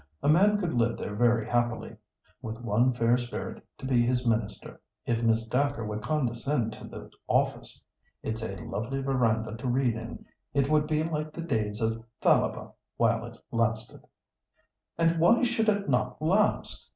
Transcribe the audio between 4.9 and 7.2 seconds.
if Miss Dacre would condescend to the